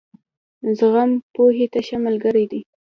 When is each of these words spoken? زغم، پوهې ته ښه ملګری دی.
زغم، 0.77 1.11
پوهې 1.33 1.65
ته 1.73 1.79
ښه 1.87 1.97
ملګری 2.05 2.45
دی. 2.51 2.61